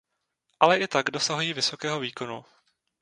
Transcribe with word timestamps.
Ale 0.59 0.79
i 0.79 0.87
tak 0.87 1.09
dosahují 1.11 1.53
vysokého 1.53 1.99
výkonu. 1.99 2.45